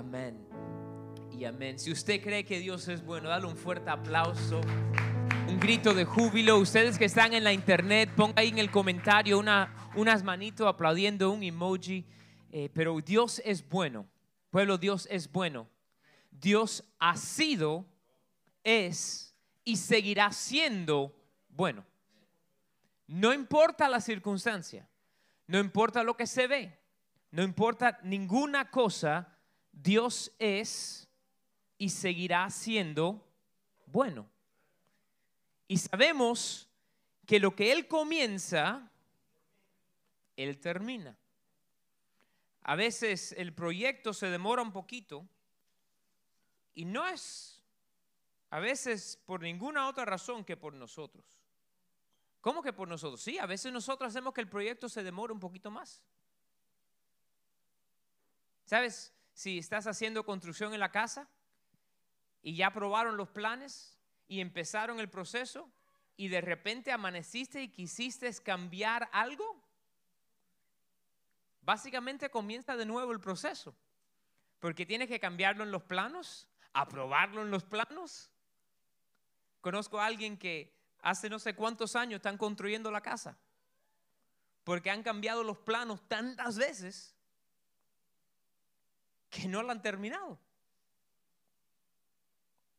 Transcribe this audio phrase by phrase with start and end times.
[0.00, 0.34] Amén.
[1.30, 1.78] Y amén.
[1.78, 4.62] Si usted cree que Dios es bueno, dale un fuerte aplauso,
[5.46, 6.56] un grito de júbilo.
[6.56, 11.30] Ustedes que están en la internet, ponga ahí en el comentario una, unas manitos aplaudiendo,
[11.30, 12.06] un emoji.
[12.50, 14.08] Eh, pero Dios es bueno.
[14.48, 15.68] Pueblo, Dios es bueno.
[16.30, 17.84] Dios ha sido,
[18.64, 21.14] es y seguirá siendo
[21.50, 21.84] bueno.
[23.06, 24.88] No importa la circunstancia,
[25.46, 26.80] no importa lo que se ve,
[27.30, 29.36] no importa ninguna cosa,
[29.72, 31.08] Dios es
[31.78, 33.26] y seguirá siendo
[33.86, 34.28] bueno.
[35.66, 36.68] Y sabemos
[37.26, 38.90] que lo que Él comienza,
[40.36, 41.16] Él termina.
[42.62, 45.26] A veces el proyecto se demora un poquito
[46.74, 47.62] y no es
[48.50, 51.24] a veces por ninguna otra razón que por nosotros.
[52.40, 53.20] ¿Cómo que por nosotros?
[53.20, 56.02] Sí, a veces nosotros hacemos que el proyecto se demore un poquito más.
[58.64, 59.12] ¿Sabes?
[59.32, 61.28] Si estás haciendo construcción en la casa
[62.42, 65.70] y ya aprobaron los planes y empezaron el proceso
[66.16, 69.62] y de repente amaneciste y quisiste cambiar algo,
[71.62, 73.74] básicamente comienza de nuevo el proceso.
[74.58, 78.30] Porque tienes que cambiarlo en los planos, aprobarlo en los planos.
[79.60, 83.38] Conozco a alguien que hace no sé cuántos años están construyendo la casa.
[84.64, 87.16] Porque han cambiado los planos tantas veces
[89.30, 90.38] que no la han terminado.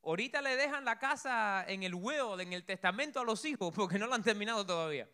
[0.03, 3.97] Ahorita le dejan la casa en el huevo, en el testamento a los hijos, porque
[3.97, 5.09] no la han terminado todavía.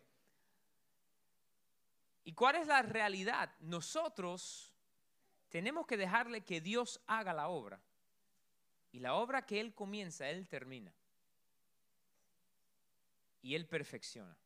[2.24, 3.50] ¿Y cuál es la realidad?
[3.60, 4.74] Nosotros
[5.48, 7.80] tenemos que dejarle que Dios haga la obra.
[8.92, 10.92] Y la obra que Él comienza, Él termina.
[13.42, 14.36] Y Él perfecciona.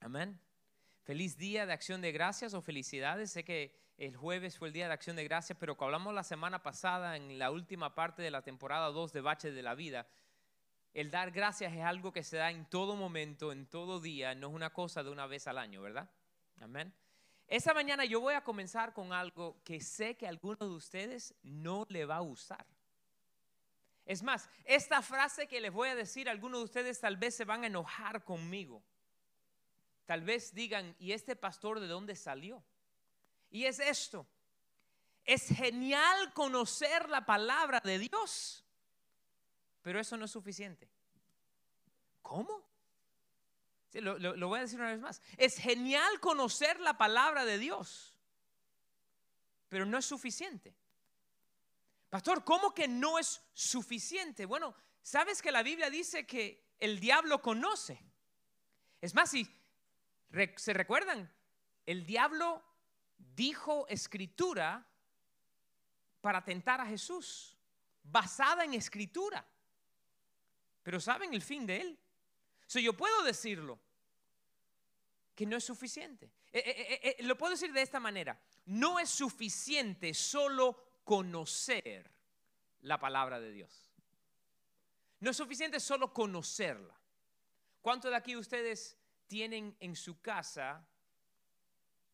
[0.00, 0.38] Amén.
[1.04, 3.30] Feliz día de acción de gracias o felicidades.
[3.30, 6.22] Sé que el jueves fue el día de acción de gracias, pero como hablamos la
[6.22, 10.06] semana pasada en la última parte de la temporada 2 de Baches de la Vida,
[10.94, 14.48] el dar gracias es algo que se da en todo momento, en todo día, no
[14.48, 16.08] es una cosa de una vez al año, ¿verdad?
[16.60, 16.94] Amén.
[17.48, 21.84] Esa mañana yo voy a comenzar con algo que sé que alguno de ustedes no
[21.88, 22.66] le va a usar.
[24.04, 27.44] Es más, esta frase que les voy a decir, algunos de ustedes tal vez se
[27.44, 28.82] van a enojar conmigo.
[30.06, 32.62] Tal vez digan, ¿y este pastor de dónde salió?
[33.50, 34.26] Y es esto.
[35.24, 38.64] Es genial conocer la palabra de Dios,
[39.82, 40.88] pero eso no es suficiente.
[42.22, 42.66] ¿Cómo?
[43.94, 45.22] lo, lo voy a decir una vez más.
[45.36, 48.14] Es genial conocer la palabra de Dios,
[49.68, 50.74] pero no es suficiente.
[52.10, 54.46] Pastor, ¿cómo que no es suficiente?
[54.46, 58.02] Bueno, ¿sabes que la Biblia dice que el diablo conoce?
[59.00, 59.46] Es más, si
[60.56, 61.30] se recuerdan,
[61.86, 62.62] el diablo
[63.18, 64.86] dijo escritura
[66.20, 67.56] para tentar a Jesús,
[68.02, 69.46] basada en escritura.
[70.82, 71.98] Pero ¿saben el fin de él?
[72.66, 73.78] So, yo puedo decirlo,
[75.38, 76.32] que no es suficiente.
[76.52, 78.36] Eh, eh, eh, lo puedo decir de esta manera,
[78.66, 82.10] no es suficiente solo conocer
[82.80, 83.92] la palabra de Dios.
[85.20, 86.92] No es suficiente solo conocerla.
[87.80, 90.84] ¿Cuántos de aquí ustedes tienen en su casa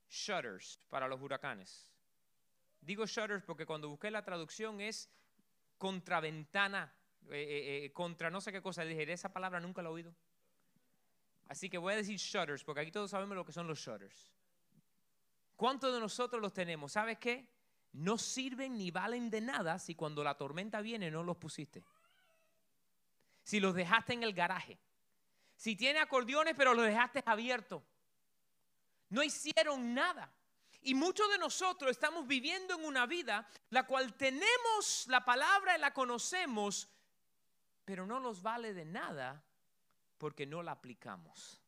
[0.08, 1.90] shutters para los huracanes.
[2.80, 5.08] Digo shutters porque cuando busqué la traducción es
[5.78, 6.92] contraventana,
[7.30, 8.84] eh, eh, eh, contra no sé qué cosa.
[8.84, 10.14] Dije, esa palabra nunca la he oído.
[11.48, 14.32] Así que voy a decir shutters porque aquí todos sabemos lo que son los shutters.
[15.56, 16.92] ¿Cuántos de nosotros los tenemos?
[16.92, 17.48] ¿Sabes qué?
[17.92, 21.84] No sirven ni valen de nada si cuando la tormenta viene no los pusiste.
[23.42, 24.78] Si los dejaste en el garaje.
[25.56, 27.82] Si tiene acordeones pero los dejaste abiertos
[29.14, 30.28] no hicieron nada.
[30.82, 35.80] Y muchos de nosotros estamos viviendo en una vida la cual tenemos la palabra y
[35.80, 36.88] la conocemos,
[37.84, 39.42] pero no nos vale de nada
[40.18, 41.62] porque no la aplicamos.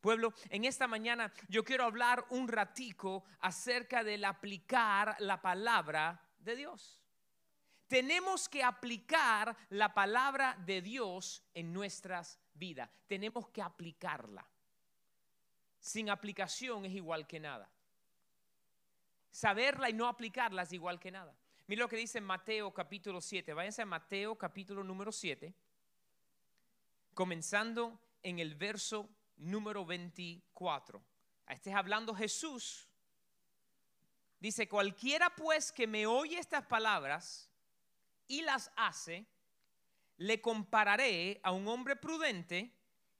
[0.00, 6.56] Pueblo, en esta mañana yo quiero hablar un ratico acerca del aplicar la palabra de
[6.56, 7.02] Dios.
[7.86, 12.90] Tenemos que aplicar la palabra de Dios en nuestras vidas.
[13.06, 14.44] Tenemos que aplicarla
[15.86, 17.70] sin aplicación es igual que nada.
[19.30, 21.32] Saberla y no aplicarla es igual que nada.
[21.68, 23.54] Mira lo que dice Mateo capítulo 7.
[23.54, 25.54] Váyanse a Mateo capítulo número 7,
[27.14, 31.00] comenzando en el verso número 24.
[31.48, 32.88] Este es hablando Jesús.
[34.40, 37.48] Dice, cualquiera pues que me oye estas palabras
[38.26, 39.24] y las hace,
[40.16, 42.75] le compararé a un hombre prudente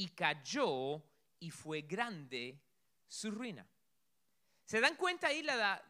[0.00, 1.02] y cayó
[1.40, 2.58] y fue grande
[3.06, 3.66] su ruina.
[4.64, 5.84] ¿Se dan cuenta ahí la,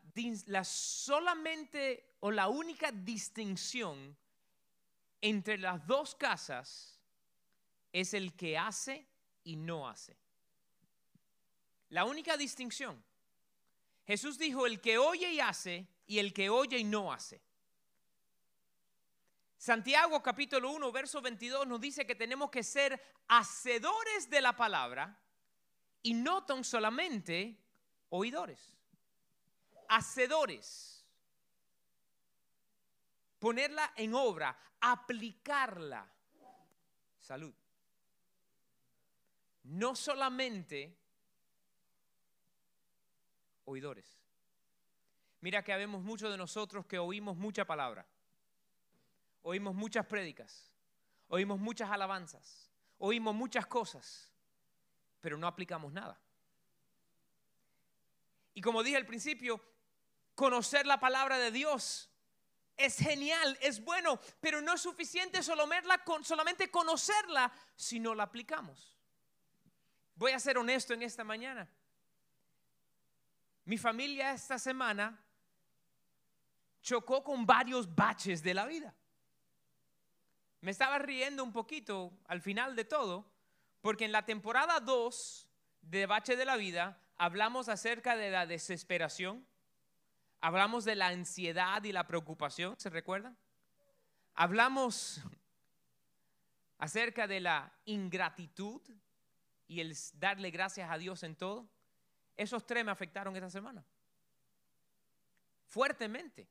[0.46, 4.16] la solamente o la única distinción
[5.20, 6.98] entre las dos casas
[7.92, 9.06] es el que hace
[9.44, 10.16] y no hace?
[11.90, 13.00] La única distinción.
[14.08, 17.40] Jesús dijo, el que oye y hace y el que oye y no hace.
[19.60, 22.98] Santiago capítulo 1, verso 22 nos dice que tenemos que ser
[23.28, 25.14] hacedores de la palabra
[26.02, 27.62] y no tan solamente
[28.08, 28.78] oidores.
[29.86, 31.04] Hacedores.
[33.38, 36.10] Ponerla en obra, aplicarla.
[37.18, 37.52] Salud.
[39.64, 40.96] No solamente
[43.66, 44.22] oidores.
[45.42, 48.06] Mira que habemos muchos de nosotros que oímos mucha palabra
[49.42, 50.70] oímos muchas prédicas,
[51.28, 54.30] oímos muchas alabanzas, oímos muchas cosas,
[55.20, 56.20] pero no aplicamos nada.
[58.54, 59.62] Y como dije al principio,
[60.34, 62.10] conocer la palabra de Dios
[62.76, 68.96] es genial, es bueno, pero no es suficiente solamente conocerla si no la aplicamos.
[70.14, 71.68] Voy a ser honesto en esta mañana.
[73.64, 75.18] Mi familia esta semana
[76.82, 78.94] chocó con varios baches de la vida.
[80.60, 83.30] Me estaba riendo un poquito al final de todo,
[83.80, 85.48] porque en la temporada 2
[85.82, 89.46] de Bache de la Vida hablamos acerca de la desesperación,
[90.40, 93.36] hablamos de la ansiedad y la preocupación, ¿se recuerdan?
[94.34, 95.22] Hablamos
[96.78, 98.80] acerca de la ingratitud
[99.66, 101.68] y el darle gracias a Dios en todo.
[102.36, 103.84] Esos tres me afectaron esta semana.
[105.66, 106.48] Fuertemente.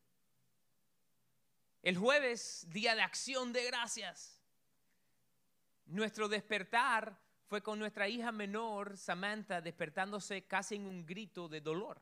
[1.82, 4.44] El jueves, día de acción de gracias.
[5.86, 7.18] Nuestro despertar
[7.48, 12.02] fue con nuestra hija menor, Samantha, despertándose casi en un grito de dolor.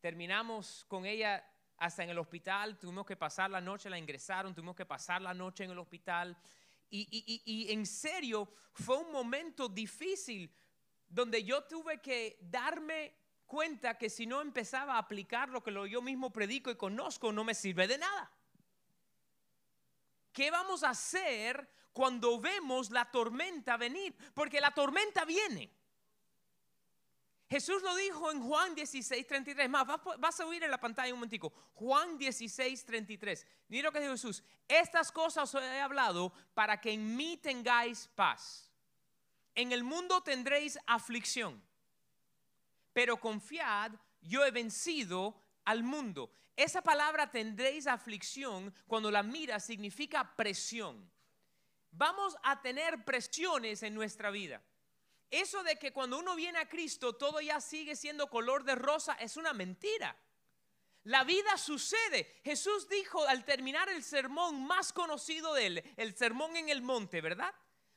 [0.00, 1.44] Terminamos con ella
[1.78, 5.34] hasta en el hospital, tuvimos que pasar la noche, la ingresaron, tuvimos que pasar la
[5.34, 6.36] noche en el hospital.
[6.88, 10.54] Y, y en serio, fue un momento difícil
[11.08, 13.21] donde yo tuve que darme
[13.52, 17.44] cuenta que si no empezaba a aplicar lo que yo mismo predico y conozco, no
[17.44, 18.30] me sirve de nada.
[20.32, 24.16] ¿Qué vamos a hacer cuando vemos la tormenta venir?
[24.32, 25.70] Porque la tormenta viene.
[27.50, 29.68] Jesús lo dijo en Juan 16, 33.
[29.68, 29.86] Más,
[30.18, 31.52] vas, a oír en la pantalla un momentico.
[31.74, 33.46] Juan 16, 33.
[33.68, 34.42] Mira lo que dijo Jesús.
[34.66, 38.72] Estas cosas os he hablado para que en mí tengáis paz.
[39.54, 41.62] En el mundo tendréis aflicción
[42.92, 46.32] pero confiad, yo he vencido al mundo.
[46.56, 51.10] Esa palabra tendréis aflicción cuando la mira significa presión.
[51.90, 54.62] Vamos a tener presiones en nuestra vida.
[55.30, 59.14] Eso de que cuando uno viene a Cristo todo ya sigue siendo color de rosa
[59.14, 60.16] es una mentira.
[61.04, 62.40] La vida sucede.
[62.44, 67.20] Jesús dijo al terminar el sermón más conocido de él, el sermón en el monte,
[67.20, 67.52] ¿verdad?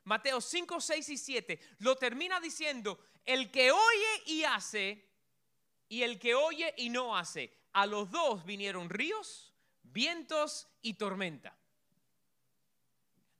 [0.06, 5.04] Mateo 5, 6 y 7, lo termina diciendo, el que oye y hace,
[5.90, 11.58] y el que oye y no hace, a los dos vinieron ríos, vientos y tormenta.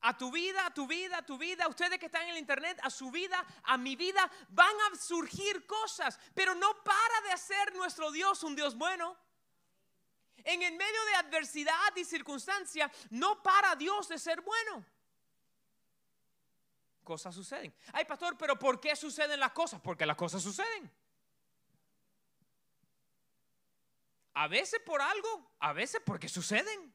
[0.02, 2.80] A tu vida, a tu vida, a tu vida, ustedes que están en el internet,
[2.82, 7.76] a su vida, a mi vida, van a surgir cosas, pero no para de hacer
[7.76, 9.16] nuestro Dios un Dios bueno.
[10.44, 14.86] En el medio de adversidad y circunstancia, no para Dios de ser bueno
[17.06, 17.74] cosas suceden.
[17.94, 19.80] Ay, pastor, pero ¿por qué suceden las cosas?
[19.80, 20.92] Porque las cosas suceden.
[24.34, 26.94] A veces por algo, a veces porque suceden.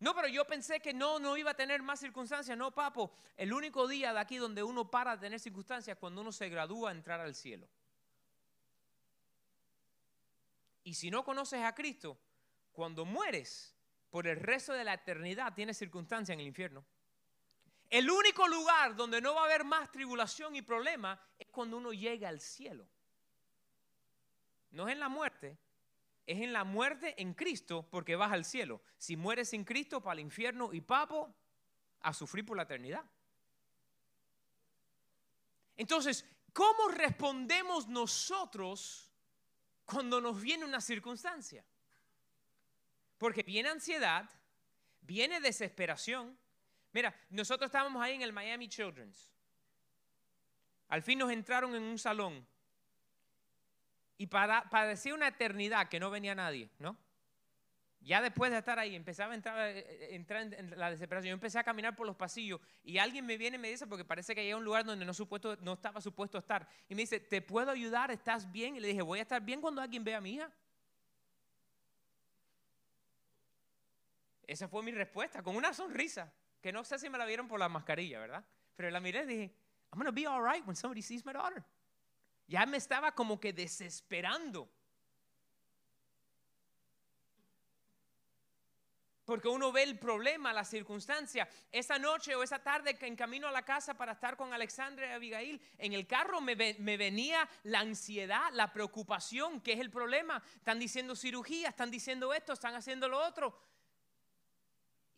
[0.00, 2.58] No, pero yo pensé que no, no iba a tener más circunstancias.
[2.58, 6.20] No, papo, el único día de aquí donde uno para de tener circunstancias es cuando
[6.20, 7.68] uno se gradúa a entrar al cielo.
[10.82, 12.18] Y si no conoces a Cristo,
[12.72, 13.76] cuando mueres,
[14.10, 16.84] por el resto de la eternidad tienes circunstancias en el infierno.
[17.90, 21.92] El único lugar donde no va a haber más tribulación y problema es cuando uno
[21.92, 22.86] llega al cielo.
[24.70, 25.56] No es en la muerte,
[26.26, 28.82] es en la muerte en Cristo porque vas al cielo.
[28.98, 31.34] Si mueres sin Cristo, para el infierno y papo,
[32.00, 33.04] a sufrir por la eternidad.
[35.78, 39.10] Entonces, ¿cómo respondemos nosotros
[39.86, 41.64] cuando nos viene una circunstancia?
[43.16, 44.28] Porque viene ansiedad,
[45.00, 46.38] viene desesperación.
[46.92, 49.32] Mira, nosotros estábamos ahí en el Miami Children's.
[50.88, 52.46] Al fin nos entraron en un salón.
[54.16, 56.96] Y para, parecía una eternidad que no venía nadie, ¿no?
[58.00, 61.30] Ya después de estar ahí, empezaba a entrar, eh, eh, en la desesperación.
[61.30, 64.04] Yo empecé a caminar por los pasillos y alguien me viene y me dice, porque
[64.04, 65.12] parece que hay un lugar donde no,
[65.60, 66.66] no estaba supuesto estar.
[66.88, 68.10] Y me dice, ¿te puedo ayudar?
[68.10, 68.76] ¿Estás bien?
[68.76, 70.50] Y le dije, voy a estar bien cuando alguien vea a mi hija.
[74.46, 77.60] Esa fue mi respuesta, con una sonrisa, que no sé si me la vieron por
[77.60, 78.44] la mascarilla, ¿verdad?
[78.76, 79.54] Pero la miré y dije,
[79.92, 81.64] I'm to be all right when somebody sees my daughter.
[82.46, 84.68] Ya me estaba como que desesperando.
[89.24, 91.46] Porque uno ve el problema, la circunstancia.
[91.70, 95.10] Esa noche o esa tarde en camino a la casa para estar con Alexandra y
[95.10, 100.42] Abigail, en el carro me, me, venía la ansiedad, la preocupación, ¿qué es el problema?
[100.54, 103.54] Están diciendo cirugía, están diciendo esto, están haciendo lo otro.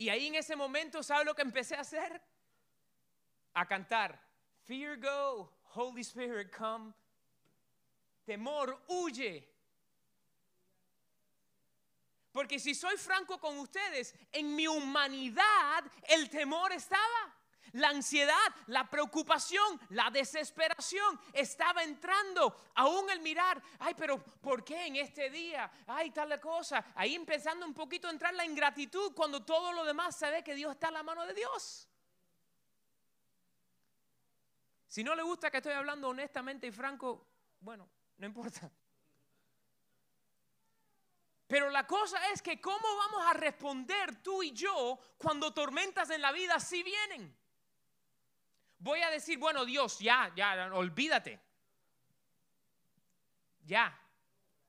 [0.01, 2.23] Y ahí en ese momento, ¿sabe lo que empecé a hacer?
[3.53, 4.19] A cantar.
[4.65, 6.95] Fear go, Holy Spirit come.
[8.25, 9.47] Temor huye.
[12.33, 17.37] Porque si soy franco con ustedes, en mi humanidad el temor estaba.
[17.73, 18.35] La ansiedad,
[18.67, 22.71] la preocupación, la desesperación estaba entrando.
[22.75, 25.71] Aún el mirar, ay, pero ¿por qué en este día?
[25.87, 26.85] Ay, tal cosa.
[26.95, 30.55] Ahí empezando un poquito a entrar la ingratitud cuando todo lo demás se ve que
[30.55, 31.89] Dios está en la mano de Dios.
[34.87, 37.27] Si no le gusta que estoy hablando honestamente y franco,
[37.61, 38.71] bueno, no importa.
[41.47, 46.23] Pero la cosa es que cómo vamos a responder tú y yo cuando tormentas en
[46.23, 47.37] la vida sí vienen.
[48.81, 51.39] Voy a decir, bueno, Dios, ya, ya, olvídate.
[53.67, 53.97] Ya,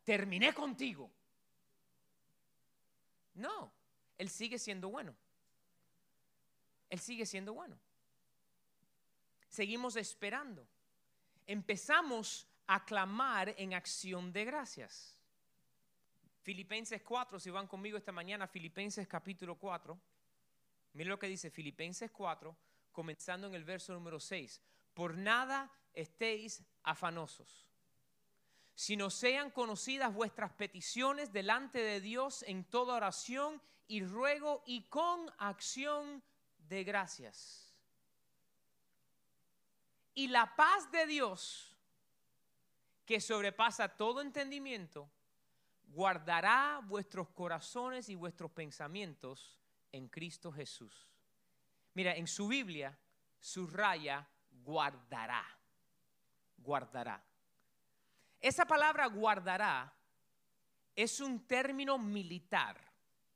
[0.04, 1.10] terminé contigo.
[3.36, 3.72] No,
[4.18, 5.16] Él sigue siendo bueno.
[6.90, 7.80] Él sigue siendo bueno.
[9.48, 10.68] Seguimos esperando.
[11.48, 15.18] Empezamos a clamar en acción de gracias.
[16.42, 19.98] Filipenses 4, si van conmigo esta mañana, Filipenses capítulo 4.
[20.94, 22.56] Miren lo que dice Filipenses 4,
[22.92, 24.62] comenzando en el verso número 6.
[24.94, 27.68] Por nada estéis afanosos,
[28.76, 35.32] sino sean conocidas vuestras peticiones delante de Dios en toda oración y ruego y con
[35.38, 36.24] acción
[36.70, 37.76] de gracias.
[40.14, 41.76] Y la paz de Dios,
[43.06, 45.10] que sobrepasa todo entendimiento,
[45.88, 49.60] guardará vuestros corazones y vuestros pensamientos
[49.92, 51.11] en Cristo Jesús.
[51.94, 52.98] Mira, en su Biblia
[53.40, 54.28] subraya
[54.64, 55.46] guardará,
[56.58, 57.24] guardará.
[58.40, 59.94] Esa palabra guardará
[60.96, 62.80] es un término militar.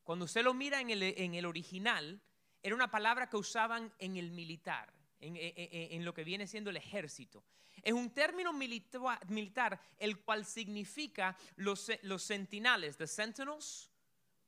[0.03, 2.21] Cuando usted lo mira en el, en el original,
[2.61, 6.77] era una palabra que usaban en el militar, en, en lo que viene siendo el
[6.77, 7.43] ejército.
[7.81, 13.91] Es un término militar, el cual significa los, los sentinales, the sentinels,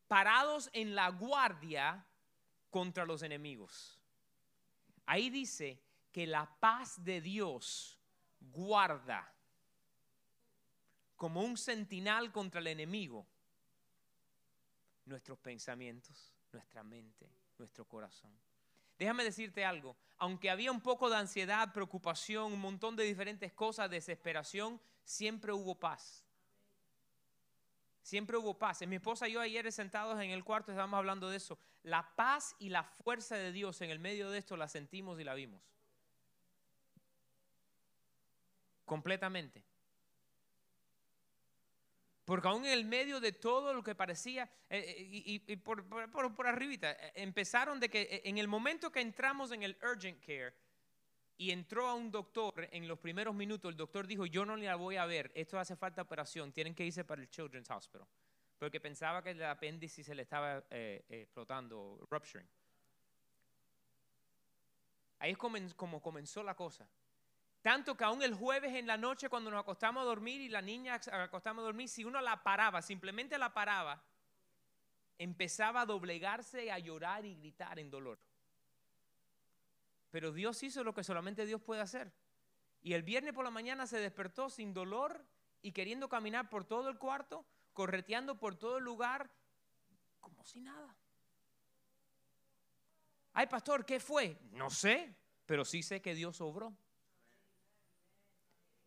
[0.08, 2.04] parados en la guardia
[2.70, 3.97] contra los enemigos.
[5.08, 7.98] Ahí dice que la paz de Dios
[8.40, 9.34] guarda
[11.16, 13.26] como un sentinal contra el enemigo
[15.06, 18.32] nuestros pensamientos, nuestra mente, nuestro corazón.
[19.00, 23.90] Déjame decirte algo, aunque había un poco de ansiedad, preocupación, un montón de diferentes cosas,
[23.90, 26.26] desesperación, siempre hubo paz.
[28.02, 28.86] Siempre hubo paz.
[28.88, 31.60] Mi esposa y yo ayer sentados en el cuarto estábamos hablando de eso.
[31.88, 35.24] La paz y la fuerza de Dios en el medio de esto la sentimos y
[35.24, 35.62] la vimos.
[38.84, 39.64] Completamente.
[42.26, 45.86] Porque aún en el medio de todo lo que parecía, eh, eh, y, por,
[46.36, 50.54] por, arribita, eh, empezaron de que en el momento que entramos en el urgent care
[51.38, 54.76] y entró a un doctor en los primeros minutos, el doctor dijo, yo no la
[54.76, 58.06] voy a ver, esto hace falta operación, tienen que irse para el Children's Hospital.
[58.60, 62.48] Porque pensaba que el apéndice se le estaba explotando, rupturing.
[65.20, 65.38] Ahí es
[65.76, 66.88] como comenzó la cosa.
[67.62, 70.62] Tanto que aún el jueves en la noche cuando nos acostamos a dormir y la
[70.62, 74.02] niña acostamos a dormir, si uno la paraba, simplemente la paraba,
[75.18, 78.20] empezaba a doblegarse, a llorar y gritar en dolor.
[80.12, 82.12] Pero Dios hizo lo que solamente Dios puede hacer.
[82.82, 85.26] Y el viernes por la mañana se despertó sin dolor
[85.62, 87.44] y queriendo caminar por todo el cuarto,
[87.78, 89.30] correteando por todo lugar,
[90.20, 90.96] como si nada.
[93.34, 94.36] Ay, pastor, ¿qué fue?
[94.54, 95.16] No sé,
[95.46, 96.76] pero sí sé que Dios obró.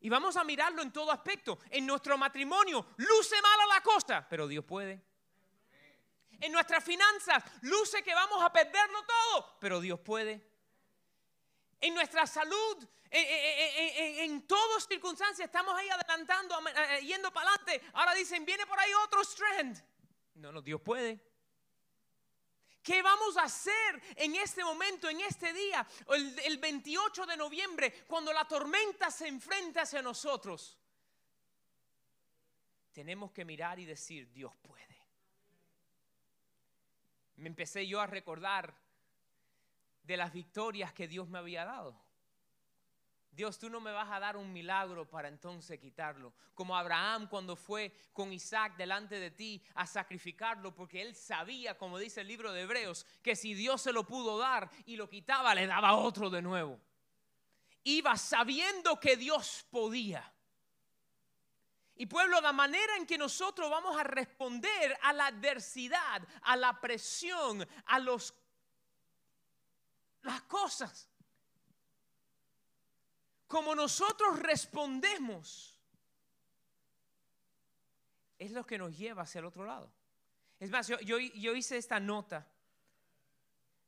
[0.00, 1.60] Y vamos a mirarlo en todo aspecto.
[1.70, 5.00] En nuestro matrimonio luce mala la cosa, pero Dios puede.
[6.40, 10.49] En nuestras finanzas luce que vamos a perderlo todo, pero Dios puede.
[11.80, 17.80] En nuestra salud, en, todas circunstancias, estamos ahí adelantando, eh, yendo para adelante.
[17.94, 19.82] Ahora dicen, viene por ahí otro strand.
[20.34, 21.18] No, no, Dios puede.
[22.82, 25.86] ¿Qué vamos a hacer en este momento, en este día,
[26.44, 30.78] el 28 de noviembre, cuando la tormenta se enfrenta hacia nosotros?
[32.92, 34.80] Tenemos que mirar y decir, Dios puede.
[37.36, 38.74] Me empecé yo a recordar
[40.02, 42.00] de las victorias que Dios me había dado.
[43.32, 46.34] Dios, tú no me vas a dar un milagro para entonces quitarlo.
[46.52, 51.98] Como Abraham cuando fue con Isaac delante de ti a sacrificarlo, porque él sabía, como
[51.98, 55.54] dice el libro de Hebreos, que si Dios se lo pudo dar y lo quitaba,
[55.54, 56.80] le daba otro de nuevo.
[57.84, 60.30] Iba sabiendo que Dios podía.
[61.94, 66.80] Y pueblo, la manera en que nosotros vamos a responder a la adversidad, a la
[66.80, 68.34] presión, a los,
[70.22, 71.10] las cosas
[73.50, 75.76] como nosotros respondemos,
[78.38, 79.92] es lo que nos lleva hacia el otro lado.
[80.60, 82.46] Es más, yo, hice esta nota.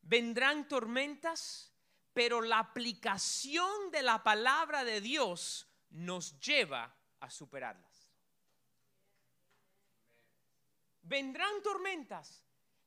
[0.03, 1.73] Vendrán tormentas,
[2.12, 8.09] pero la aplicación de la palabra de Dios nos lleva a superarlas.
[11.03, 12.43] Vendrán tormentas,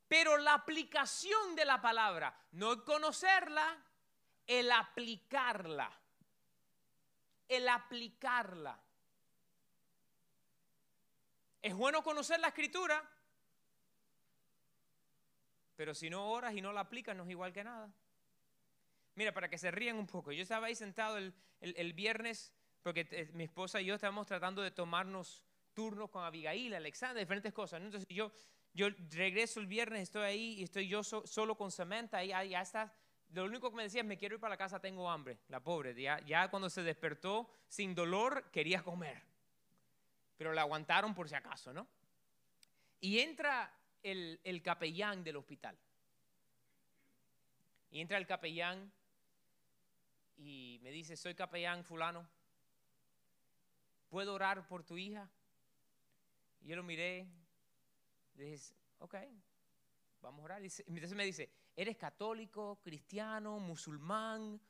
[0.08, 3.78] pero la aplicación de la palabra, no conocerla,
[4.48, 5.92] el aplicarla
[7.48, 8.80] el aplicarla.
[11.62, 13.04] Es bueno conocer la escritura,
[15.76, 17.90] pero si no oras y no la aplicas no es igual que nada.
[19.16, 23.32] Mira, para que se rían un poco, yo estaba ahí sentado el, viernes porque eh,
[23.34, 25.44] mi esposa y yo estábamos tratando de tomarnos
[25.76, 27.82] turnos con Abigail, Alexandra, diferentes cosas.
[27.82, 28.32] Entonces yo,
[28.74, 32.92] yo regreso el viernes, estoy ahí y estoy yo solo con Samantha, y ya está
[33.34, 35.40] lo único que me decía es, me quiero ir para la casa, tengo hambre.
[35.50, 39.22] La pobre, ya, cuando se despertó sin dolor, quería comer.
[40.38, 41.86] Pero la aguantaron por si acaso, ¿no?
[43.02, 45.78] Y entra el capellán del hospital.
[47.92, 48.92] Y entra el capellán
[50.38, 52.28] y me dice, soy capellán fulano,
[54.10, 55.30] ¿puedo orar por tu hija?
[56.66, 57.26] Y yo lo miré,
[58.34, 59.16] le dije, ok,
[60.22, 60.62] vamos a orar.
[60.62, 64.62] Y entonces me dice, ¿Eres católico, cristiano, musulmán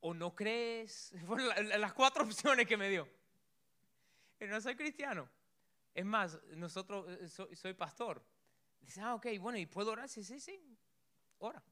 [0.00, 1.12] o no crees?
[1.26, 3.06] Fueron las cuatro opciones que me dio.
[4.40, 5.28] No soy cristiano.
[5.94, 8.24] Es más, nosotros, eh, soy, pastor.
[8.80, 10.08] Dice, ah, ok, bueno, ¿y puedo orar?
[10.08, 10.58] Sí, sí, sí,
[11.38, 11.62] ora.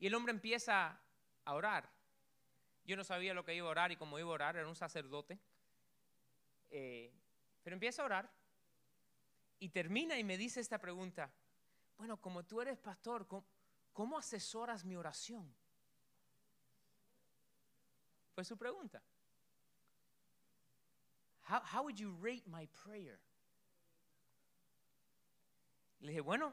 [0.00, 0.98] Y el hombre empieza
[1.44, 1.88] a orar.
[2.84, 4.74] Yo no sabía lo que iba a orar y como iba a orar era un
[4.74, 5.38] sacerdote.
[6.70, 7.12] Eh,
[7.62, 8.30] pero empieza a orar
[9.58, 11.32] y termina y me dice esta pregunta
[12.02, 13.28] bueno, como tú eres pastor,
[13.92, 15.54] ¿cómo, asesoras mi oración?
[18.34, 19.00] Fue su pregunta.
[21.48, 23.20] How, would you rate my prayer?
[26.00, 26.52] Le dije, bueno,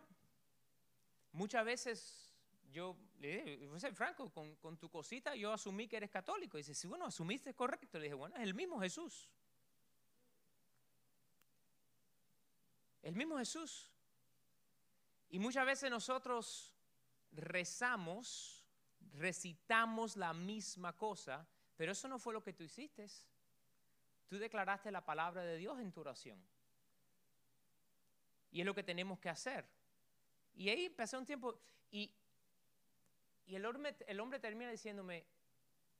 [1.31, 2.31] muchas veces
[2.71, 6.59] yo le dije, Franco, con, tu cosita yo asumí que eres católico.
[6.59, 7.97] Y dice, sí, bueno, asumiste correcto.
[7.97, 9.31] Le dije, bueno, es el mismo Jesús.
[13.01, 13.91] El mismo Jesús.
[15.29, 16.73] Y muchas veces nosotros
[17.31, 18.65] rezamos,
[19.13, 23.07] recitamos la misma cosa, pero eso no fue lo que tú hiciste.
[24.27, 26.43] Tú declaraste la palabra de Dios en tu oración.
[28.51, 29.65] Y es lo que tenemos que hacer.
[30.55, 31.59] Y ahí pasó un tiempo
[31.91, 32.11] y,
[33.45, 35.25] y el, hombre, el hombre termina diciéndome,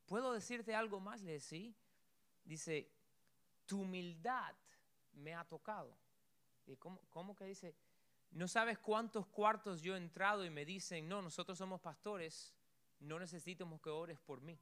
[0.06, 1.22] ¿puedo decirte algo más?
[1.22, 1.72] Le decía,
[2.44, 2.90] dice,
[3.66, 4.54] tu humildad
[5.12, 5.96] me ha tocado.
[6.70, 7.74] ¿Y cómo, cómo que dice?
[8.30, 12.54] No sabes cuántos cuartos yo he entrado y me dicen, no, nosotros somos pastores,
[13.00, 14.56] no necesitamos que ores por mí.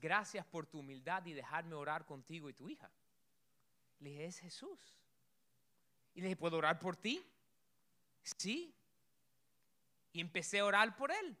[0.00, 2.88] Gracias por tu humildad y dejarme orar contigo y tu hija.
[3.98, 4.78] Le dije, es Jesús.
[6.14, 7.26] Y le dije, ¿puedo orar por ti?
[8.22, 8.72] Sí.
[10.12, 11.36] Y empecé a orar por él.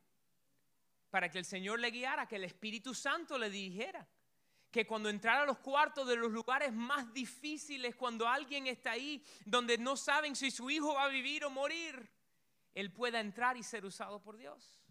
[1.10, 4.08] Para que el Señor le guiara, que el Espíritu Santo le dirigiera
[4.74, 9.24] que cuando entrara a los cuartos de los lugares más difíciles, cuando alguien está ahí
[9.44, 12.10] donde no saben si su hijo va a vivir o morir,
[12.74, 14.82] él pueda entrar y ser usado por Dios.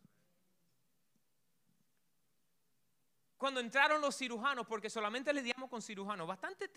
[3.35, 6.69] Cuando entraron los cirujanos, porque solamente les digamos con cirujanos, bastante,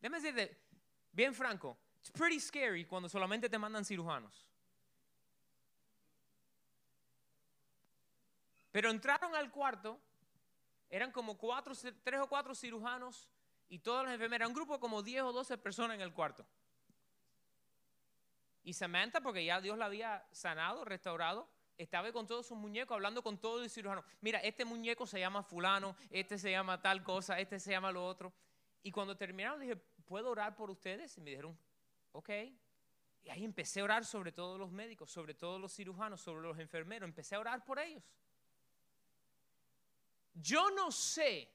[0.00, 0.56] déjame decirte,
[1.10, 4.46] bien franco, it's pretty scary cuando solamente te mandan cirujanos.
[8.70, 9.98] Pero entraron al cuarto,
[10.90, 11.36] eran como
[12.02, 13.28] tres o cuatro cirujanos
[13.68, 16.46] y todas las enfermeras, un grupo como 10 o 12 personas en el cuarto.
[18.62, 23.22] Y Samantha, porque ya Dios la había sanado, restaurado, estaba con todos sus muñecos, hablando
[23.22, 24.04] con todos los cirujanos.
[24.20, 28.04] Mira, este muñeco se llama fulano, este se llama tal cosa, este se llama lo
[28.04, 28.32] otro.
[28.82, 31.16] Y cuando terminaron dije, ¿puedo orar por ustedes?
[31.18, 31.58] Y me dijeron,
[32.12, 32.30] ok.
[33.24, 36.58] Y ahí empecé a orar sobre todos los médicos, sobre todos los cirujanos, sobre los
[36.58, 37.08] enfermeros.
[37.08, 38.02] Empecé a orar por ellos.
[40.36, 41.48] Yo no sé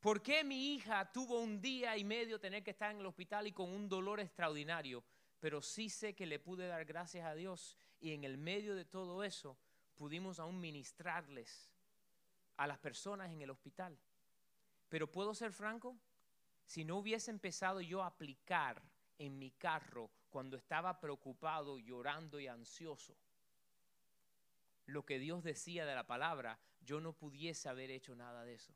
[0.00, 3.46] por qué mi hija tuvo un día y medio tener que estar en el hospital
[3.46, 5.02] y con un dolor extraordinario
[5.40, 8.84] pero sí sé que le pude dar gracias a Dios y en el medio de
[8.84, 9.56] todo eso
[9.96, 11.70] pudimos aún ministrarles
[12.58, 13.98] a las personas en el hospital.
[14.90, 15.96] Pero puedo ser franco,
[16.66, 18.82] si no hubiese empezado yo a aplicar
[19.18, 23.16] en mi carro cuando estaba preocupado, llorando y ansioso,
[24.86, 28.72] lo que Dios decía de la palabra, yo no pudiese haber hecho nada de eso.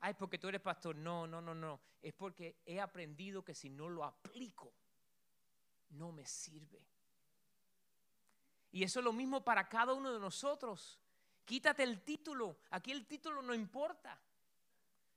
[0.00, 0.96] Ay, porque tú eres pastor.
[0.96, 1.80] No, no, no, no.
[2.02, 4.72] Es porque he aprendido que si no lo aplico,
[5.90, 6.84] no me sirve.
[8.70, 11.00] Y eso es lo mismo para cada uno de nosotros.
[11.44, 12.58] Quítate el título.
[12.70, 14.20] Aquí el título no importa.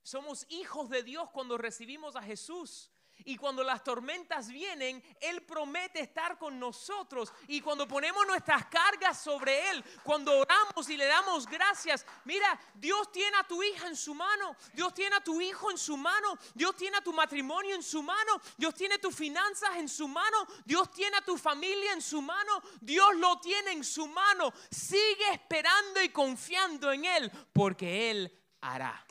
[0.02, 2.90] Somos hijos de Dios cuando recibimos a Jesús.
[3.24, 7.32] Y cuando las tormentas vienen, Él promete estar con nosotros.
[7.48, 13.10] Y cuando ponemos nuestras cargas sobre Él, cuando oramos y le damos gracias, mira, Dios
[13.12, 16.38] tiene a tu hija en su mano, Dios tiene a tu hijo en su mano,
[16.54, 20.46] Dios tiene a tu matrimonio en su mano, Dios tiene tus finanzas en su mano,
[20.64, 24.52] Dios tiene a tu familia en su mano, Dios lo tiene en su mano.
[24.70, 29.04] Sigue esperando y confiando en Él, porque Él hará.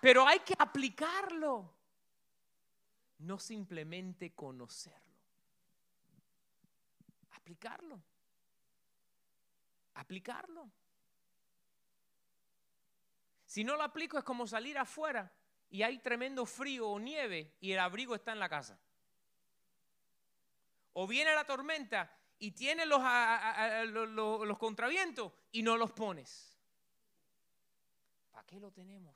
[0.00, 1.73] Pero hay que aplicarlo,
[3.18, 5.14] no simplemente conocerlo.
[7.32, 8.02] Aplicarlo.
[9.94, 10.70] Aplicarlo.
[13.46, 15.32] Si no lo aplico es como salir afuera
[15.70, 18.78] y hay tremendo frío o nieve y el abrigo está en la casa.
[20.94, 23.00] O viene la tormenta y tiene los,
[23.90, 26.56] los, los contravientos y no los pones.
[28.32, 29.14] ¿Para qué lo tenemos?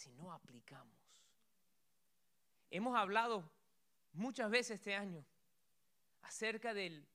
[0.00, 0.99] si no aplicamos.
[2.70, 3.50] Hemos hablado
[4.12, 5.24] muchas veces este año
[6.22, 7.06] acerca del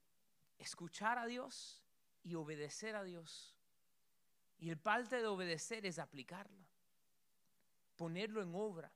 [0.59, 1.83] escuchar a Dios
[2.23, 3.55] y obedecer a Dios.
[4.59, 6.65] Y el parte de obedecer es aplicarlo,
[7.95, 8.91] ponerlo en obra,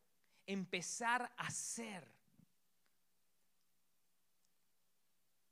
[0.46, 2.08] empezar a hacer.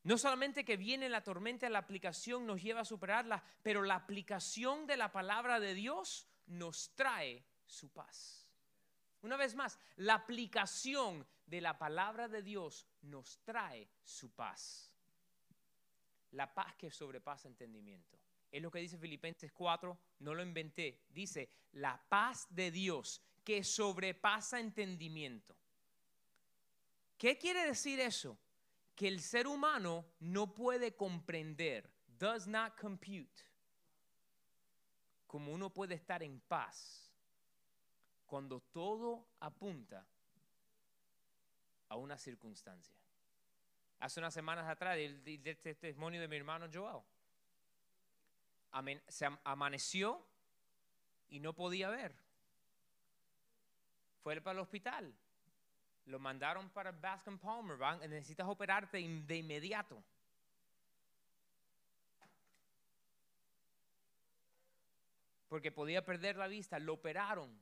[0.04, 4.88] No solamente que viene la tormenta, la aplicación nos lleva a superarla, pero la aplicación
[4.88, 8.47] de la palabra de Dios nos trae su paz.
[9.22, 14.94] Una vez más, la aplicación de la palabra de Dios nos trae su paz.
[16.32, 18.20] La paz que sobrepasa entendimiento.
[18.52, 21.06] Es lo que dice Filipenses 4, no lo inventé.
[21.10, 25.56] Dice, la paz de Dios que sobrepasa entendimiento.
[27.18, 28.38] ¿Qué quiere decir eso?
[28.96, 33.44] Que el ser humano no puede comprender, does not compute,
[35.26, 37.07] como uno puede estar en paz
[38.28, 40.06] cuando todo apunta
[41.90, 42.94] a una circunstancia.
[44.00, 47.04] Hace unas semanas atrás, el, testimonio de mi hermano Joao.
[49.08, 50.24] se amaneció
[51.30, 52.14] y no podía ver.
[54.22, 55.14] Fue para el hospital.
[56.06, 57.78] Lo mandaron para Bascom Palmer.
[58.10, 60.04] necesitas operarte de inmediato.
[65.48, 66.78] Porque podía perder la vista.
[66.78, 67.58] Lo operaron.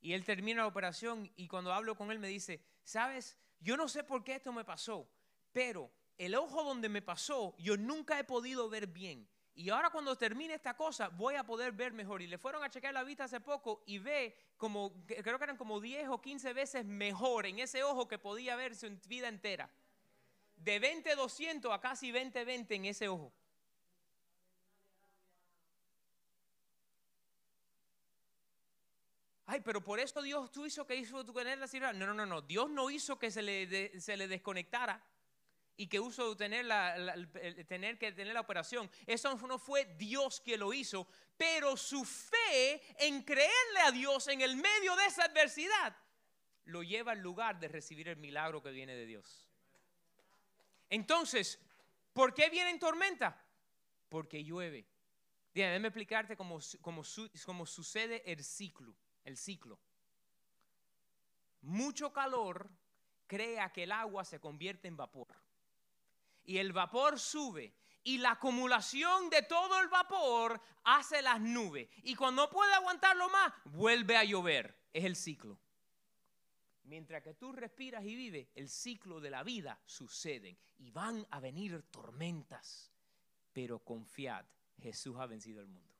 [0.00, 3.88] Y él termina la operación y cuando hablo con él me dice, sabes, yo no
[3.88, 5.08] sé por qué esto me pasó,
[5.52, 9.28] pero el ojo donde me pasó yo nunca he podido ver bien.
[9.54, 12.22] Y ahora cuando termine esta cosa voy a poder ver mejor.
[12.22, 15.56] Y le fueron a checar la vista hace poco y ve como, creo que eran
[15.56, 19.70] como 10 o 15 veces mejor en ese ojo que podía ver su vida entera.
[20.56, 23.32] De 20-200 a casi 20-20 en ese ojo.
[29.52, 31.92] Ay, pero por eso Dios tú hizo que hizo tener la cirugía.
[31.92, 32.40] No, no, no, no.
[32.40, 35.02] Dios no hizo que se le, se le desconectara
[35.76, 36.94] y que uso tener, la,
[37.66, 38.88] tener que tener la operación.
[39.08, 44.40] Eso no fue Dios que lo hizo, pero su fe en creerle a Dios en
[44.40, 45.96] el medio de esa adversidad
[46.66, 49.48] lo lleva al lugar de recibir el milagro que viene de Dios.
[50.88, 51.58] Entonces,
[52.12, 53.44] ¿por qué viene en tormenta?
[54.08, 54.86] Porque llueve.
[55.52, 59.78] Déjame explicarte cómo, cómo sucede el ciclo el ciclo.
[61.62, 62.70] Mucho calor
[63.26, 65.28] crea que el agua se convierte en vapor.
[66.42, 71.88] y el vapor sube y la acumulación de todo el vapor hace las nubes.
[72.02, 74.74] Y cuando no puede aguantarlo más, vuelve a llover.
[74.92, 75.58] Es el ciclo.
[76.84, 81.38] Mientras que tú respiras y vives, el ciclo de la vida sucede y van a
[81.38, 82.90] venir tormentas.
[83.52, 84.44] Pero confiad,
[84.80, 85.94] Jesús ha vencido al mundo.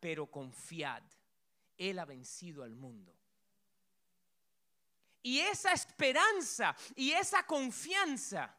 [0.00, 1.04] Pero confiad,
[1.90, 3.14] Él ha vencido al mundo.
[5.22, 8.54] Y esa esperanza y esa confianza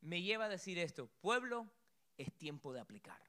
[0.00, 1.68] me lleva a decir esto, pueblo,
[2.16, 3.20] es tiempo de aplicar.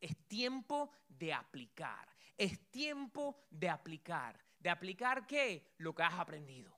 [0.00, 2.08] Es tiempo de aplicar.
[2.36, 4.38] Es tiempo de aplicar.
[4.58, 5.74] ¿De aplicar qué?
[5.78, 6.76] Lo que has aprendido.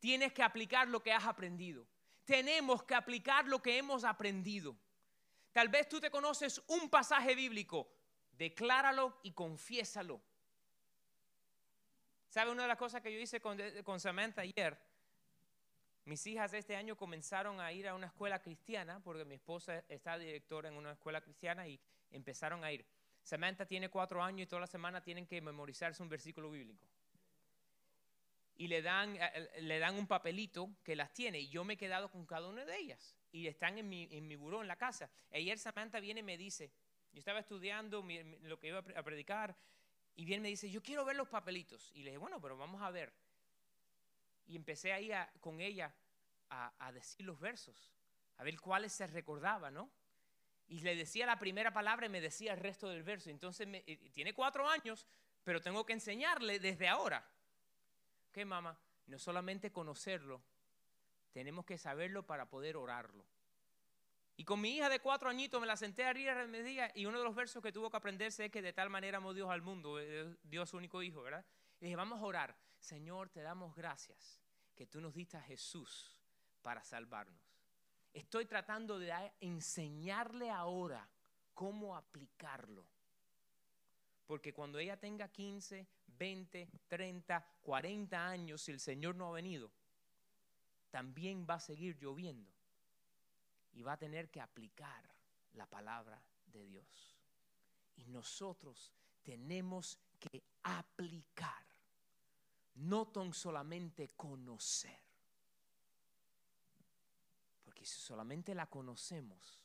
[0.00, 1.86] Tienes que aplicar lo que has aprendido.
[2.24, 4.76] Tenemos que aplicar lo que hemos aprendido.
[5.52, 7.88] Tal vez tú te conoces un pasaje bíblico.
[8.32, 10.20] Decláralo y confiésalo.
[12.32, 14.78] ¿Sabe una de las cosas que yo hice con, Samantha ayer?
[16.06, 20.16] Mis hijas este año comenzaron a ir a una escuela cristiana, porque mi esposa está
[20.16, 21.78] directora en una escuela cristiana y
[22.10, 22.86] empezaron a ir.
[23.22, 26.86] Samantha tiene cuatro años y toda la semana tienen que memorizarse un versículo bíblico.
[28.56, 31.76] Y le dan, eh, le dan un papelito que las tiene y yo me he
[31.76, 33.14] quedado con cada una de ellas.
[33.30, 35.10] Y están en mi, en mi buró en la casa.
[35.30, 36.72] Ayer Samantha viene y me dice,
[37.12, 38.04] yo estaba estudiando
[38.42, 39.56] lo que iba a predicar
[40.14, 41.90] y viene y me dice, yo quiero ver los papelitos.
[41.94, 43.12] Y le dije, bueno, pero vamos a ver.
[44.46, 45.94] Y empecé ahí con ella
[46.50, 47.92] a, decir los versos,
[48.36, 49.90] a ver cuáles se recordaba, ¿no?
[50.68, 53.30] Y le decía la primera palabra y me decía el resto del verso.
[53.30, 55.06] Entonces eh, tiene cuatro años,
[55.44, 57.26] pero tengo que enseñarle desde ahora.
[58.32, 58.78] ¿Qué, mamá?
[59.06, 60.42] No solamente conocerlo,
[61.32, 63.24] tenemos que saberlo para poder orarlo.
[64.36, 67.06] Y con mi hija de cuatro añitos me la senté arriba y me decía, y
[67.06, 69.50] uno de los versos que tuvo que aprenderse es que de tal manera amó Dios
[69.50, 71.44] al mundo, eh, Dios su único hijo, ¿verdad?
[71.80, 72.56] Y dije, vamos a orar.
[72.78, 74.40] Señor, te damos gracias
[74.74, 76.18] que tú nos diste a Jesús
[76.62, 77.40] para salvarnos.
[78.12, 81.08] Estoy tratando de enseñarle ahora
[81.54, 82.84] cómo aplicarlo.
[84.26, 89.70] Porque cuando ella tenga 15, 20, 30, 40 años, si el Señor no ha venido,
[90.90, 92.50] también va a seguir lloviendo.
[93.74, 95.02] Y va a tener que aplicar
[95.54, 97.16] la palabra de Dios.
[97.96, 101.64] Y nosotros tenemos que aplicar
[102.74, 104.98] no tan solamente conocer.
[107.64, 109.60] Porque si solamente la conocemos,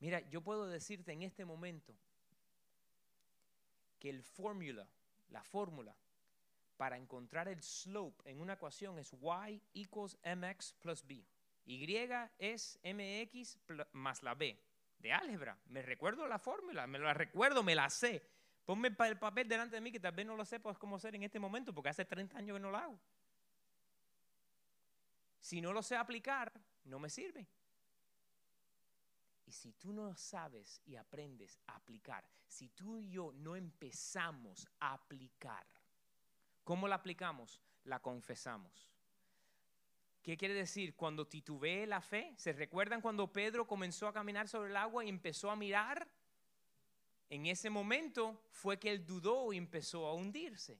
[0.00, 1.94] mira, yo puedo decirte en este momento
[3.98, 4.88] que el fórmula,
[5.30, 5.94] la fórmula
[6.76, 11.22] para encontrar el slope en una ecuación es y equals mx plus b.
[11.70, 11.86] Y
[12.38, 13.60] es mx
[13.92, 14.60] más la b.
[14.98, 15.56] De álgebra.
[15.66, 18.28] Me recuerdo la fórmula, me la recuerdo, me la sé.
[18.66, 21.22] Ponme el papel delante de mí que tal vez no lo sepas cómo hacer en
[21.22, 22.98] este momento, porque hace 30 años que no lo hago.
[25.38, 26.52] Si no lo sé aplicar,
[26.84, 27.46] no me sirve.
[29.46, 34.66] Y si tú no sabes y aprendes a aplicar, si tú y yo no empezamos
[34.80, 35.64] a aplicar,
[36.64, 37.62] ¿cómo la aplicamos?
[37.84, 38.89] La confesamos.
[40.22, 40.94] ¿Qué quiere decir?
[40.94, 45.08] Cuando titubee la fe, ¿se recuerdan cuando Pedro comenzó a caminar sobre el agua y
[45.08, 46.06] empezó a mirar?
[47.30, 50.78] En ese momento fue que él dudó y empezó a hundirse.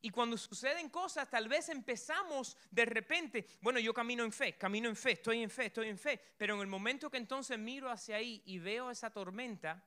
[0.00, 4.88] Y cuando suceden cosas, tal vez empezamos de repente, bueno, yo camino en fe, camino
[4.88, 7.88] en fe, estoy en fe, estoy en fe, pero en el momento que entonces miro
[7.90, 9.82] hacia ahí y veo esa tormenta,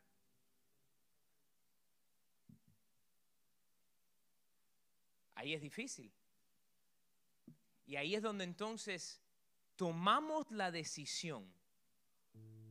[5.35, 6.11] ahí es difícil.
[7.87, 9.21] Y ahí es donde entonces
[9.77, 11.49] tomamos la decisión.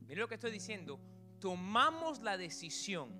[0.01, 1.01] Mira lo que estoy diciendo,
[1.39, 3.11] tomamos la decisión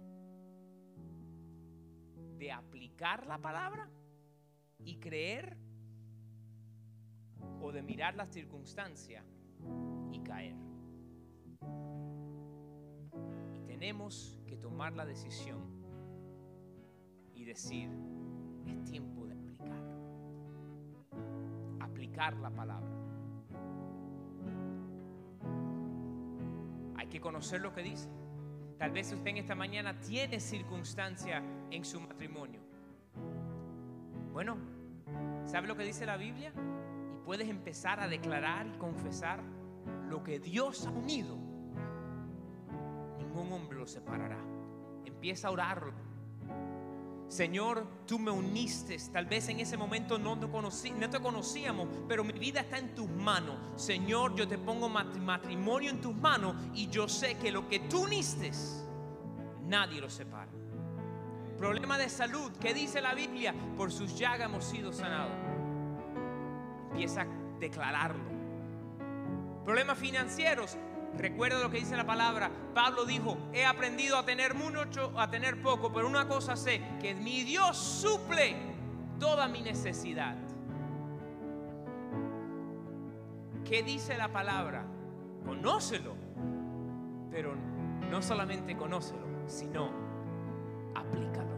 [2.38, 3.90] de aplicar la palabra
[4.78, 5.58] y creer
[7.60, 9.26] o de mirar la circunstancia
[10.12, 10.56] y caer.
[13.56, 15.82] Y tenemos que tomar la decisión
[17.34, 17.90] y decir,
[18.68, 19.27] es tiempo.
[22.18, 22.98] La palabra.
[27.10, 28.10] que conocer lo que dice.
[28.80, 32.60] Tal vez usted en esta mañana tiene circunstancia en su matrimonio.
[34.34, 34.58] Bueno,
[35.46, 36.52] ¿sabe lo que dice la Biblia?
[37.14, 39.42] Y puedes empezar a declarar y confesar
[40.10, 41.36] lo que Dios ha unido.
[43.20, 44.40] Ningún hombre lo separará.
[45.06, 46.07] Empieza a orarlo
[47.28, 48.98] Señor, tú me uniste.
[49.12, 52.78] Tal vez en ese momento no te, conocí, no te conocíamos, pero mi vida está
[52.78, 53.56] en tus manos.
[53.76, 58.04] Señor, yo te pongo matrimonio en tus manos y yo sé que lo que tú
[58.04, 58.52] uniste,
[59.66, 60.52] nadie lo separa.
[61.58, 63.54] Problema de salud, ¿qué dice la Biblia?
[63.76, 65.34] Por sus llagas hemos sido sanados.
[66.92, 67.28] Empieza a
[67.60, 68.24] declararlo.
[69.66, 70.78] Problemas financieros,
[71.18, 72.50] recuerda lo que dice la palabra.
[72.74, 77.16] Pablo dijo, he aprendido a tener mucho, a tener poco, pero una cosa sé, que
[77.16, 78.56] mi Dios suple
[79.20, 80.36] toda mi necesidad.
[83.66, 84.86] ¿Qué dice la palabra?
[85.46, 86.16] Conócelo,
[87.32, 87.54] pero
[88.10, 89.90] no solamente conócelo, sino
[90.96, 91.58] aplícalo.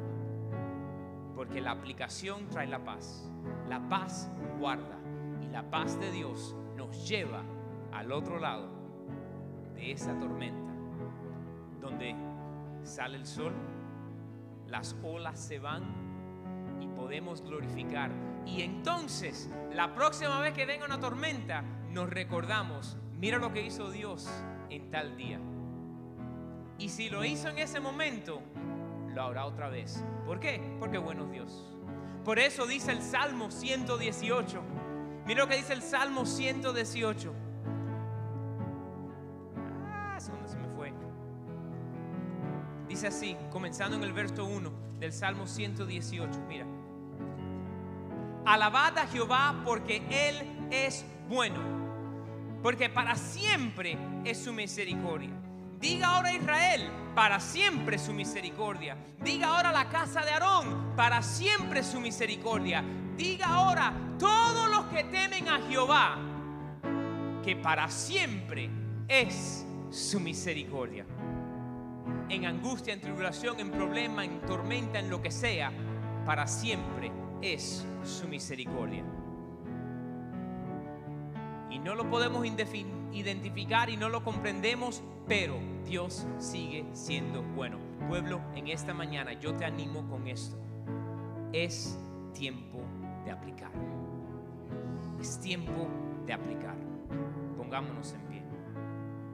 [1.36, 3.30] Porque la aplicación trae la paz.
[3.68, 4.98] La paz guarda.
[5.42, 7.44] Y la paz de Dios nos lleva
[7.92, 8.79] al otro lado
[9.80, 10.74] de esa tormenta.
[11.82, 12.16] Donde
[12.84, 13.54] sale el sol,
[14.68, 15.84] las olas se van
[16.82, 18.12] y podemos glorificar.
[18.46, 21.62] Y entonces, la próxima vez que venga una tormenta,
[21.92, 24.30] nos recordamos, mira lo que hizo Dios
[24.70, 25.40] en tal día.
[26.78, 28.42] Y si lo hizo en ese momento,
[29.14, 30.04] lo hará otra vez.
[30.26, 30.62] ¿Por qué?
[30.80, 31.76] Porque bueno es Dios.
[32.24, 34.62] Por eso dice el Salmo 118.
[35.26, 37.34] Mira lo que dice el Salmo 118.
[42.90, 46.40] Dice así, comenzando en el verso 1 del Salmo 118.
[46.48, 46.66] Mira.
[48.46, 51.60] Alabad a Jehová porque Él es bueno,
[52.64, 55.30] porque para siempre es su misericordia.
[55.80, 58.98] Diga ahora Israel, para siempre su misericordia.
[59.22, 62.84] Diga ahora la casa de Aarón, para siempre su misericordia.
[63.16, 66.18] Diga ahora todos los que temen a Jehová,
[67.44, 68.70] que para siempre
[69.08, 71.06] es su misericordia.
[72.30, 75.72] En angustia, en tribulación, en problema, en tormenta, en lo que sea,
[76.26, 79.04] para siempre es su misericordia.
[81.72, 87.78] Y no lo podemos identificar y no lo comprendemos, pero Dios sigue siendo bueno.
[88.08, 90.58] Pueblo, en esta mañana yo te animo con esto.
[91.52, 91.98] Es
[92.34, 92.80] tiempo
[93.26, 93.72] de aplicar.
[95.20, 95.88] Es tiempo
[96.26, 96.76] de aplicar.
[97.58, 98.29] Pongámonos en.